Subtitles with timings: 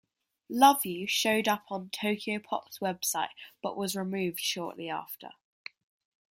[0.49, 5.29] Love You showed up on Tokyopop's website but was removed shorty after.